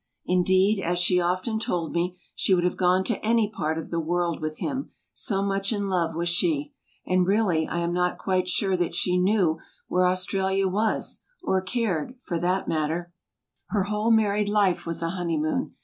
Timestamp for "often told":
1.21-1.93